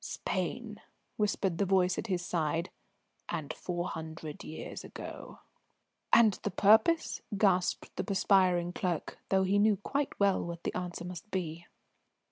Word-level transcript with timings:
"Spain!" 0.03 0.81
whispered 1.15 1.59
the 1.59 1.65
voice 1.67 1.95
at 1.99 2.07
his 2.07 2.25
side, 2.25 2.71
"and 3.29 3.53
four 3.53 3.89
hundred 3.89 4.43
years 4.43 4.83
ago." 4.83 5.41
"And 6.11 6.39
the 6.41 6.49
purpose?" 6.49 7.21
gasped 7.37 7.95
the 7.97 8.03
perspiring 8.03 8.73
clerk, 8.73 9.19
though 9.29 9.43
he 9.43 9.59
knew 9.59 9.77
quite 9.77 10.19
well 10.19 10.43
what 10.43 10.63
the 10.63 10.73
answer 10.73 11.05
must 11.05 11.29
be. 11.29 11.67